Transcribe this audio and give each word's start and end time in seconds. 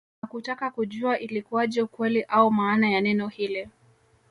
Na 0.21 0.27
kutaka 0.29 0.71
kujua 0.71 1.19
ilikuaje 1.19 1.81
ukweli 1.81 2.23
au 2.23 2.51
maana 2.51 2.89
ya 2.89 3.01
neno 3.01 3.27
hili 3.27 3.69